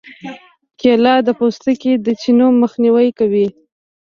کېله 0.79 1.13
د 1.27 1.29
پوستکي 1.39 1.93
د 2.05 2.07
چینو 2.21 2.47
مخنیوی 2.61 3.09
کوي. 3.19 3.47